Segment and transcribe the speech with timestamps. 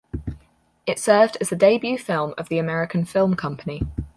[0.87, 3.83] It served as the debut film of The American Film Company.